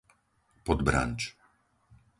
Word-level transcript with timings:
Podbranč 0.65 1.19